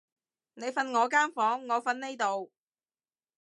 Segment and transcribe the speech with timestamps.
[0.55, 2.49] 你瞓我間房，我瞓呢度